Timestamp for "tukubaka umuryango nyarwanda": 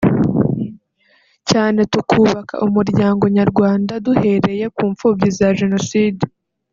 1.91-3.93